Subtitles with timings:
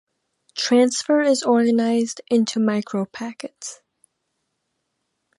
[0.55, 3.81] Transfer is organized into micropackets.